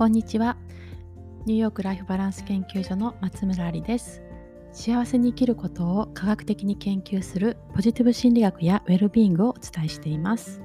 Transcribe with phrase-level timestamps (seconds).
[0.00, 0.56] こんにちは。
[1.44, 4.22] ニューヨークライフバランス研究所の松村ありです。
[4.72, 10.62] 幸せに生きることを科学的に研究するポジティブ心理学やウェルビーイングをお伝えしています、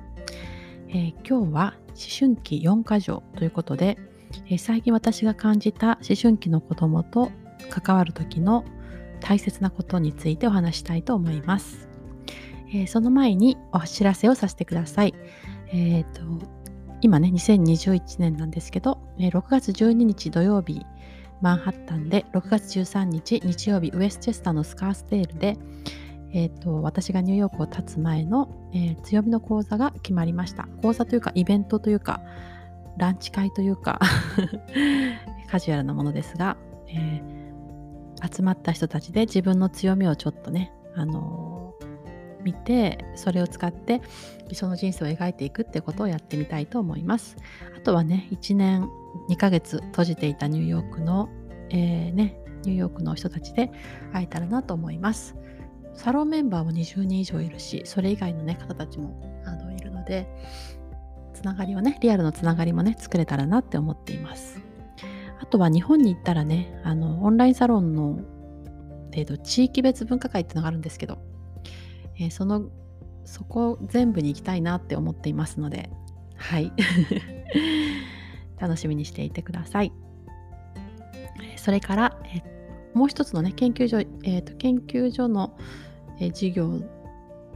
[0.88, 3.98] えー、今日は思春期4か条ということで、
[4.48, 7.30] えー、最近私が感じた思春期の子供と
[7.70, 8.64] 関わる時の
[9.20, 11.90] 大切なことについてお話したいと思います、
[12.70, 15.14] えー、その前にお知らせをさせてください。
[15.74, 16.55] えっ、と
[17.06, 20.88] 今ね、2021年なんですけど、6月12日土曜日、
[21.40, 25.56] マンハッタンで、6月13日日曜日、ウエスチェスターのスカーステールで、
[26.34, 30.68] えーと、私がニューヨークを立つ前の、えー、強みの講座が決まりました。
[30.82, 32.22] 講座というか、イベントというか、
[32.98, 34.00] ランチ会というか
[35.48, 41.55] カジュアルなものですが、えー、集まった人たちで自分の強みをちょっとね、あのー
[42.46, 44.02] 見てそれを使って
[44.48, 47.36] 理想の人生を描いていくってことをやってみたいと思います。
[47.76, 48.88] あとはね1年
[49.30, 51.30] 2ヶ月閉じていたニューヨークの、
[51.70, 53.72] えー、ねニューヨークの人たちで
[54.14, 55.36] 会えたらなと思います。
[55.96, 60.28] サロンメンバーも20人以上いるしそれ以外のね方たちもあのいるので
[61.34, 64.62] つながりをねリアルのつながりもね作れたらなって思っています。
[65.42, 68.20] あとは日本に行ったらねあのオンラインサロンの、
[69.14, 71.18] えーと地域別分科会っていうのがあるんですけど
[72.18, 72.70] えー、その
[73.26, 75.90] そこ全部に行きたいなって思っていますので
[76.38, 76.72] はい。
[78.60, 79.92] 楽しみにしていてください。
[81.58, 82.44] それから、え、
[82.94, 85.58] もう一つのね研究所、えーと、研究所の、
[86.20, 86.82] えー、授業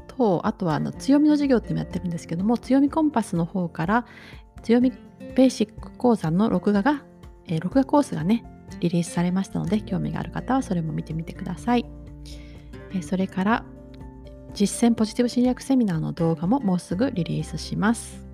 [0.07, 4.05] とあとはあの強みの授業っていうのやってるんですけども強みコンパスの方から
[4.63, 4.91] 強み
[5.35, 7.03] ベーシック講座の録画が、
[7.45, 8.43] えー、録画コースがね
[8.81, 11.85] リリースされましたので興味がある方はそれも見てみてください、
[12.91, 13.65] えー、それから
[14.59, 18.27] 実践ポジティブ心理学セミナーの動画ももうすぐリリースします。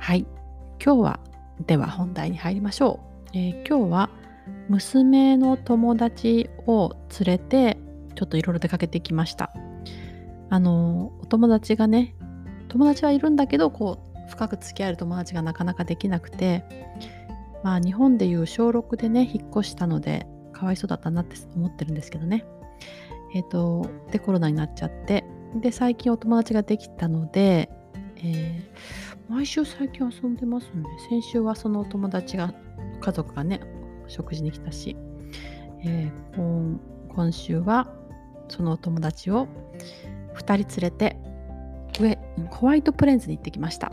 [0.00, 0.26] はい。
[0.84, 1.20] 今日は、
[1.68, 2.98] では本題に入りましょ
[3.28, 3.28] う。
[3.32, 4.10] えー、今日は
[4.68, 7.78] 娘の友達を連れて
[8.16, 9.52] ちょっといろいろ出かけてきました。
[10.50, 12.16] あの、お友達がね、
[12.66, 16.64] 友達はいるんだけど、こう、深く付き合える友達がなかなかできなくて、
[17.62, 22.44] まあ日本でいう小6でね、引っ越したので、かわいそうだったなって思ってるんですけどね。
[23.34, 25.24] えっ、ー、と、で、コロナになっちゃって、
[25.56, 27.68] で、最近お友達ができたので、
[28.16, 30.84] えー、毎週最近遊んでますね。
[31.10, 32.54] 先週はそのお友達が、
[33.00, 33.60] 家族がね、
[34.08, 34.96] 食事に来たし、
[35.84, 36.78] えー、
[37.08, 37.88] 今週は
[38.48, 39.48] そのお友達を
[40.34, 41.16] 2人連れて
[41.98, 42.18] 上
[42.50, 43.92] ホワイトプレンズに行ってきました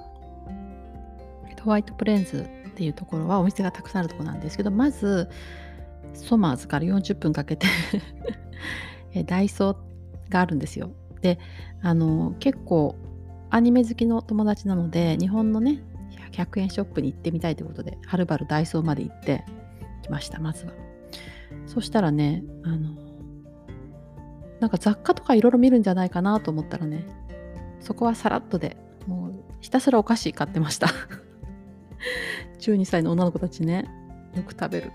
[1.63, 5.29] ホワイトプレンズっていうところはお店がたくさんあるとこなんですけどまず
[6.13, 7.67] ソマーズから40分かけて
[9.25, 10.91] ダイソーがあるんですよ。
[11.21, 11.39] で
[11.81, 12.95] あの結構
[13.49, 15.83] アニメ好きの友達なので日本のね
[16.31, 19.43] 100円ショップに行ってみたいということではるばるダイソーまで行って
[20.01, 20.71] きましたまずは。
[21.67, 23.11] そしたらねあの
[24.59, 27.05] なんか雑貨とかいろいろ見るんじゃないかなと思ったらね
[27.79, 28.77] そこはさらっとで
[29.07, 30.87] もうひたすらお菓子買ってました
[32.59, 33.85] 12歳の女の子たちね
[34.35, 34.91] よく食べる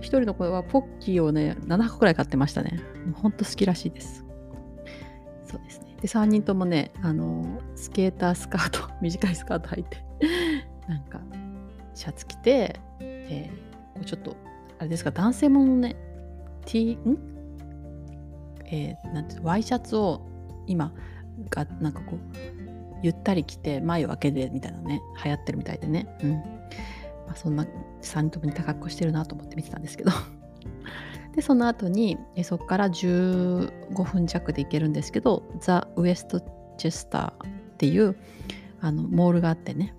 [0.00, 2.80] 1人の子はポッキーをね、7個くらい買ってましたね。
[3.14, 4.24] ほんと好きらしいです。
[5.46, 5.96] そうですね。
[6.00, 10.04] で、3人ともね、あの、スケータースカート、 短いスカート履いて、
[10.88, 11.20] なんか、
[11.94, 14.36] シャツ着て、えー、ちょっと、
[14.78, 15.96] あれですか、男性ものね、
[16.64, 17.18] T、ん？
[18.72, 20.22] えー、なんてワイシャツを
[20.66, 20.92] 今
[21.50, 22.18] が、なんかこう、
[23.02, 26.06] ゆったり着て前を開けてみたいなね、流行ってるみたいでね。
[26.22, 26.42] うん。
[27.30, 27.64] まあ、そんな
[28.02, 30.10] 3人とも似た格好してるなと思って見てたんですけど。
[31.32, 36.40] でその後にえそこから15分弱で行けるんですけどザ・ウエスト
[36.76, 38.16] チェスターっていう
[38.80, 39.94] あのモールがあってね。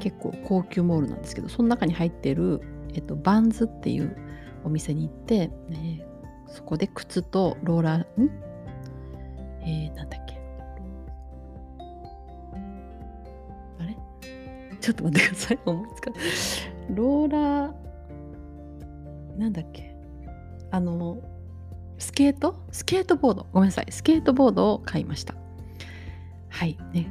[0.00, 2.60] 結構高級モールなんですけどその中に入ってる、
[2.94, 4.16] えっと、バンズっていう
[4.64, 6.04] お店に行って、えー、
[6.48, 8.30] そこで靴とローラーん？
[9.62, 10.23] えー、なんだっけ？
[14.84, 15.58] ちょっと待ってください。
[15.64, 16.10] 思いつか
[16.90, 19.96] ローラー、なんだっけ？
[20.70, 21.22] あの、
[21.96, 22.62] スケート？
[22.70, 23.46] スケートボード。
[23.54, 23.86] ごめんなさい。
[23.88, 25.34] スケートボードを買いました。
[26.50, 26.76] はい。
[26.92, 27.10] ね。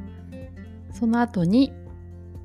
[0.91, 1.73] その後に、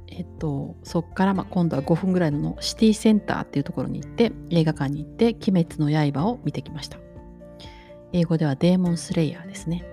[0.07, 6.97] えっと、そっからまあ今度は5分ぐらいのシティセンターっていうところに行って、映画館に行って、鬼滅の刃を見てきました。
[8.15, 9.85] 英語ではデーモンスレイヤーですね。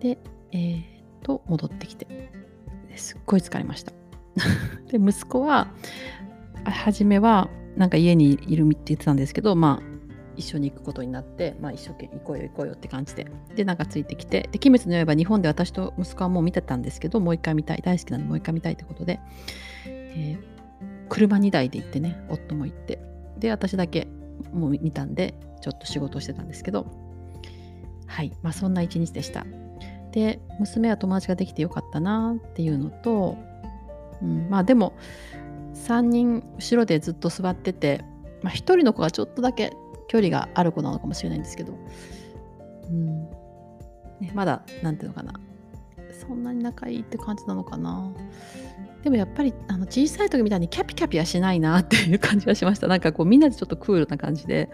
[0.00, 0.18] で、
[0.50, 0.84] えー、っ
[1.22, 2.32] と、戻ってきて、
[2.96, 3.92] すっごい疲れました。
[4.90, 5.68] で息子は
[6.64, 9.92] 初めはなんか家にいるって言ってたんですけどまあ
[10.36, 13.26] 一緒に行くことになって、まあ、一生懸命行こうよ行こうよって感じで。
[13.54, 19.20] でなんかついてきてで「鬼滅の刃」日本で私と息子はもう見てたんですけどもう一回見たい大好きなのもう一回見たいってことで、
[19.86, 20.38] え
[21.08, 23.00] 車2台で行ってね夫も行って。
[23.38, 24.06] で私だけ
[24.52, 26.86] もう見たんでちょっと仕事してたんですけど。
[28.06, 28.32] はい。
[28.42, 29.46] まあそんな一日でした。
[30.12, 33.36] で娘は友達ができてよかったなっていうのと、
[34.20, 34.94] うん、まあでも
[35.74, 38.04] 3人後ろでずっと座ってて、
[38.42, 39.72] まあ、1人の子がちょっとだけ
[40.08, 41.72] 距離がある子なのかもしれないんですけど、
[42.90, 43.30] うん。
[44.20, 45.32] ね、まだ何ていうのかな。
[46.26, 48.12] そんなに仲いいって感じなのかな。
[49.02, 52.86] でもやっぱりあの小さい時みたいにキャピキャピはしないなっていう感じがしました。
[52.86, 54.68] なんかこうみんなでちょっとクールな感じで、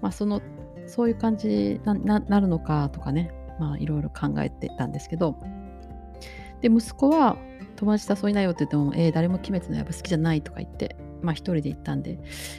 [0.00, 0.40] まあ、その
[0.86, 3.30] そういう感じになるのかとかね。
[3.60, 5.36] まあいろいろ考えてたんですけど
[6.60, 7.36] で息子は
[7.80, 12.18] 友達誘いなよって言っても、えー、誰も鬼滅の刃好きじゃないとか言って、まあ一人で行ったんで、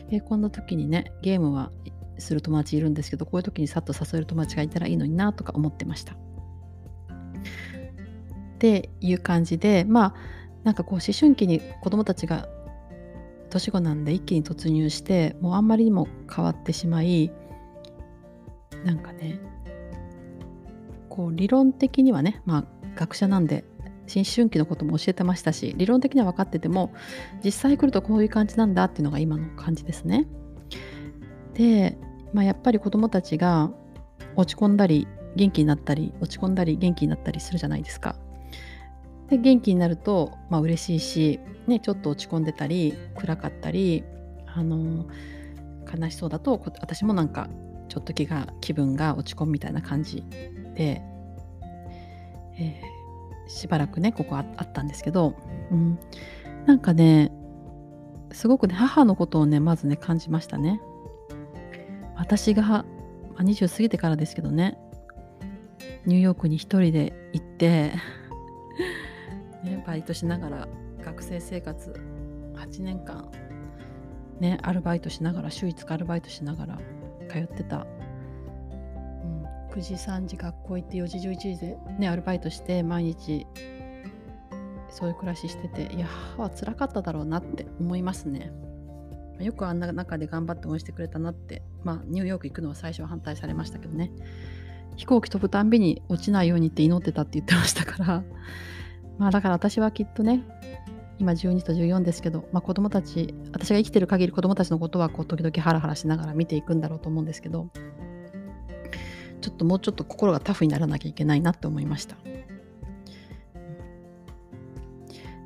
[0.09, 1.71] えー、こんな時にね、ゲームは
[2.17, 6.13] する友達いるんですけど、こういう時にさっと誘える友達がいたらいいのになとか思ってました。
[6.13, 6.17] っ
[8.57, 10.15] ていう感じで、まあ、
[10.63, 12.47] なんかこう思春期に子供たちが
[13.49, 17.31] 年子なんで一気に突入してもうあんまりにも変わってしまい
[18.85, 19.39] なんかね
[21.11, 22.65] こう理論的にはねまあ
[22.95, 23.65] 学者なんで
[24.13, 26.93] 思春期のことも教えてましたし理論的には分かってても
[27.43, 30.27] 実際来るとこういう感じなんだっていうのが今の感じですね。
[31.53, 31.97] で、
[32.33, 33.71] まあ、やっぱり子どもたちが
[34.35, 38.15] 落ち込んだり元気になったり落ち込んだり元気になったりするじゃないですか。
[39.29, 44.03] で元気になると、まあ嬉しいし、ね、ちょっと落ち込んでたり暗かったり
[44.45, 45.07] あの
[45.93, 47.49] 悲しそうだと私もなんか
[47.87, 50.23] ちょっと気が気分が落ち込むみたいな感じ、
[50.75, 52.91] えー
[53.51, 55.35] しばらくねここあったんですけど、
[55.71, 55.99] うん、
[56.65, 57.31] なんかね
[58.31, 60.81] すごくね母のことをねまずね感じましたね。
[62.15, 62.85] 私が、
[63.39, 64.77] 20過ぎてからですけどね
[66.05, 67.93] ニューヨークに一人で行って
[69.63, 70.67] ね、バイトしながら
[71.03, 71.99] 学生生活
[72.55, 73.31] 8年間
[74.39, 76.79] ねアルバイトしながら週5日アルバイトしながら
[77.27, 77.87] 通ってた
[79.71, 83.47] 9時3時学校行って4時11時でねアルバイトして毎日
[84.89, 88.51] そういう暮らししてていや母は辛かっただろうなって思いますね。
[89.39, 94.11] よくあんな中で頑張って応援してくれたなってまあニューヨーク行くのは最初は反対されましたけどね。
[94.97, 98.23] 飛行機飛ぶたんびに落ちないようにって祈ってたって言ってましたから。
[99.17, 100.43] まあだから私はきっとね
[101.17, 107.69] 今12と14ですけど、まあ、子供たち私が生きてる限り子供たちのことはこう時々ハラハラしながら見ていくんだろうと思うんですけど
[109.41, 112.15] ちょっともうちょっと心がタフにならなきゃいけないなって思いました。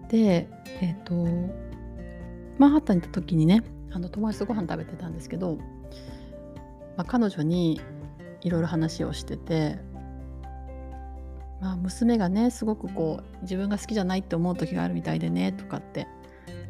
[0.09, 0.47] で、
[0.81, 1.13] えっ、ー、と、
[2.57, 5.57] マンハッタンに行った時にね、あの友達とご飯食べてたんですけど、
[6.97, 7.81] まあ、彼女に
[8.41, 9.79] いろいろ話をしてて、
[11.61, 16.07] まあ、娘がねすごくこう自分が好きじゃないって思う時があるみたいでねとかって、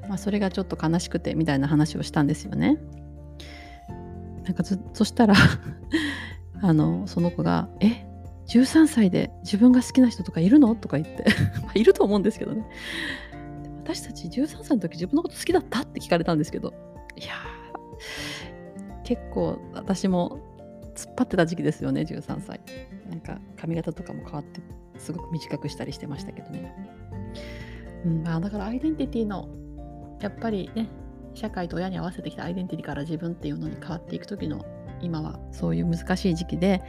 [0.07, 2.77] まあ、それがちょっと悲しくてみたいな話をしたんですよね。
[4.43, 5.33] なんかそしたら
[6.61, 8.05] あのその子が「え
[8.47, 11.25] 13歳で自分が好きな人とかいるの?」とか言って。
[11.75, 12.65] いると思うんですけどね。
[13.83, 16.73] 私たち13歳の時自分のこと好きだったって聞かれたんですけど。
[17.15, 17.33] いや
[19.03, 20.39] 結構私も
[20.95, 22.59] 突っ張ってた時期ですよね13歳。
[23.09, 24.61] なんか髪型とかも変わって
[24.97, 26.73] すごく短くしたりしてましたけどね、
[28.05, 29.47] うんまあ、だからアイデンティティの
[30.21, 30.89] やっぱりね
[31.33, 34.65] 社会と親に合わせてきたアイデンティティから自分っていうのに変わっていく時の
[35.05, 36.81] 今はそういう難しい時期で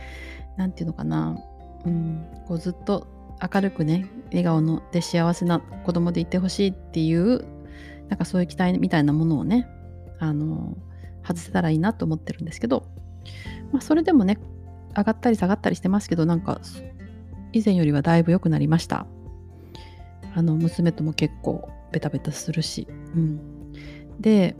[0.56, 1.38] 何て言うのかな、
[1.84, 3.06] うん、こうずっと
[3.52, 7.44] 明るくね笑顔ので幸せな子供でいてほしいっていう
[8.08, 9.68] なんかそういう期待みたいなものをね
[10.18, 10.76] あの
[11.22, 12.86] 外せたらいいなと思ってるんですけど、
[13.72, 14.38] まあ、それでもね
[14.96, 16.60] 上がったり下がったりしてますけどなんか
[17.52, 19.06] 以前よりはだいぶ良くなりました。
[20.34, 23.72] あの娘とも結構ベタベタするし、うん、
[24.20, 24.54] で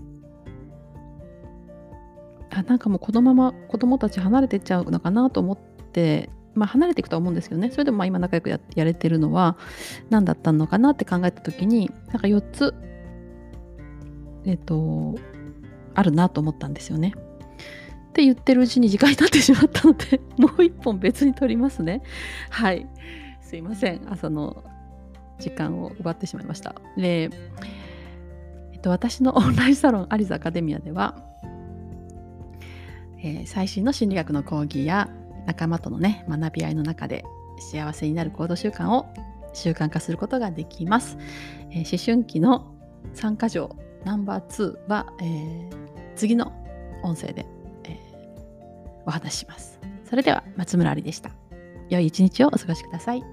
[2.57, 5.59] あなんかもうこのまま子供たち離れてっちゃうのかなと思っ
[5.93, 9.59] て、まあ、離れていくとは思うんですけどねそれでもまあ今仲良くややれてるのは
[10.09, 12.75] 何だったのかなって考えた時になんか4つ
[14.47, 15.17] えっ、と
[15.95, 17.15] あるなと思ったんですよね。
[17.17, 22.01] って言ってるうちに時間になってしまったので もう一本別に撮りますね。
[22.49, 22.87] はい。
[23.41, 24.01] すいません。
[24.09, 24.65] 朝の
[25.39, 26.77] 時間を奪ってしまいました。
[26.97, 27.29] で、
[28.73, 31.17] えっと、私のオンラインサロンアリザアカデミアでは
[33.27, 35.11] えー、最新の心理学の講義や
[35.47, 37.25] 仲間とのね学び合いの中で
[37.59, 39.07] 幸せになる行動習慣を
[39.53, 41.19] 習慣化することができます。
[41.71, 42.73] えー、思春期の
[43.15, 45.69] 3箇条ナンバー2は、えー、
[46.15, 46.53] 次の
[47.03, 47.47] 音声で、
[47.85, 47.99] え
[49.07, 49.81] お話しします。
[50.09, 51.31] それでは松村ありでした。
[51.89, 53.25] 良い一日をお過ごしください。